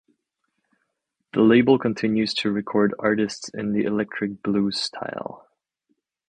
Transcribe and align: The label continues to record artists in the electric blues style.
The 1.31 1.41
label 1.41 1.77
continues 1.77 2.33
to 2.39 2.49
record 2.51 2.95
artists 2.97 3.49
in 3.49 3.71
the 3.71 3.83
electric 3.83 4.41
blues 4.41 4.81
style. 4.81 5.47